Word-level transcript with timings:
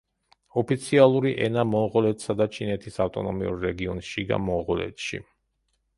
ოფიციალური 0.61 1.33
ენა 1.47 1.65
მონღოლეთსა 1.73 2.37
და 2.41 2.49
ჩინეთის 2.55 2.99
ავტონომიურ 3.07 3.61
რეგიონ 3.67 4.03
შიგა 4.11 4.41
მონღოლეთში. 4.51 5.25